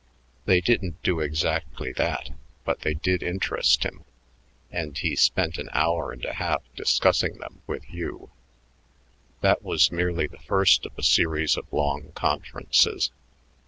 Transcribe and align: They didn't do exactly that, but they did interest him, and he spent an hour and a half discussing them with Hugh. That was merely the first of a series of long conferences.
They 0.45 0.61
didn't 0.61 0.99
do 1.03 1.19
exactly 1.19 1.93
that, 1.93 2.31
but 2.65 2.79
they 2.79 2.95
did 2.95 3.21
interest 3.21 3.83
him, 3.85 4.03
and 4.71 4.97
he 4.97 5.15
spent 5.15 5.59
an 5.59 5.69
hour 5.73 6.11
and 6.11 6.25
a 6.25 6.33
half 6.33 6.63
discussing 6.75 7.37
them 7.37 7.61
with 7.67 7.83
Hugh. 7.83 8.31
That 9.41 9.61
was 9.61 9.91
merely 9.91 10.25
the 10.25 10.39
first 10.39 10.87
of 10.87 10.97
a 10.97 11.03
series 11.03 11.55
of 11.55 11.71
long 11.71 12.13
conferences. 12.15 13.11